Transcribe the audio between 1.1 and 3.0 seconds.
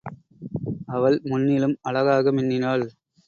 முன்னிலும் அழகாக மின்னினாள்.